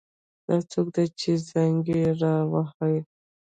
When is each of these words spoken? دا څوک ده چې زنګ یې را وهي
دا 0.47 0.55
څوک 0.71 0.87
ده 0.95 1.03
چې 1.19 1.31
زنګ 1.49 1.81
یې 1.97 2.05
را 2.21 2.35
وهي 2.51 2.97